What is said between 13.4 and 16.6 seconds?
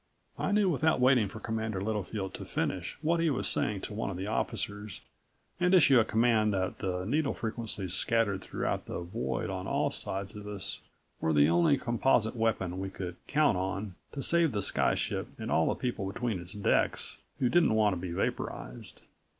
on to save the sky ship and all the people between its